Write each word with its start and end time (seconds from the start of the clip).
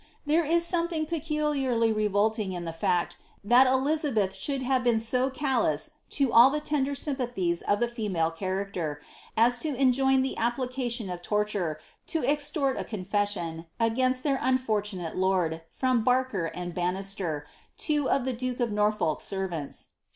* 0.15 0.27
Theie 0.27 0.49
is 0.51 0.65
something 0.65 1.05
peculiarly 1.05 1.91
revolting 1.91 2.53
in 2.53 2.65
the 2.65 2.73
fact, 2.73 3.17
tliat 3.47 3.71
Elizabeth 3.71 4.33
should 4.33 4.63
have 4.63 4.83
been 4.83 4.99
so 4.99 5.29
callous 5.29 5.91
to 6.09 6.33
all 6.33 6.49
tlie 6.49 6.63
tender 6.63 6.95
sympathies 6.95 7.61
of 7.61 7.79
the 7.79 7.87
female 7.87 8.31
rharacter, 8.31 8.97
as 9.37 9.59
to 9.59 9.75
enjoin 9.75 10.23
the 10.23 10.35
application 10.39 11.07
of 11.11 11.21
torture 11.21 11.79
to 12.07 12.23
extort 12.27 12.79
a 12.79 12.83
confession, 12.83 13.67
ifiintt 13.79 14.23
their 14.23 14.39
unfortunate 14.41 15.17
lord, 15.17 15.61
from 15.69 16.03
Barker 16.03 16.45
and 16.47 16.73
Banister, 16.73 17.45
two 17.77 18.09
of 18.09 18.25
the 18.25 18.33
duke 18.33 18.59
of 18.59 18.71
Norfolk's 18.71 19.25
servants. 19.25 19.89